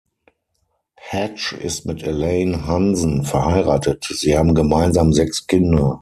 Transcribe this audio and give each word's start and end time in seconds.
Hatch 0.99 1.53
ist 1.53 1.85
mit 1.85 2.01
Elaine 2.01 2.65
Hansen 2.65 3.23
verheiratet; 3.23 4.03
sie 4.09 4.35
haben 4.35 4.55
gemeinsam 4.55 5.13
sechs 5.13 5.45
Kinder. 5.45 5.99